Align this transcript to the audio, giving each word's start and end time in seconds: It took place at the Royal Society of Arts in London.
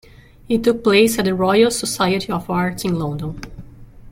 It 0.49 0.63
took 0.63 0.83
place 0.83 1.19
at 1.19 1.25
the 1.25 1.35
Royal 1.35 1.69
Society 1.69 2.31
of 2.31 2.49
Arts 2.49 2.83
in 2.83 2.97
London. 2.97 3.39